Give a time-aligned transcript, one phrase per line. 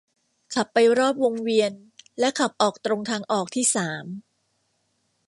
[0.55, 1.71] ขับไปรอบวงเวียน
[2.19, 4.05] และขับออกตรงทางออกที่สาม